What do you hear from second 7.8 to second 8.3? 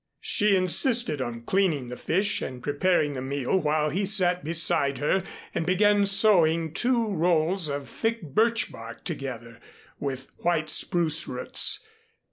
thick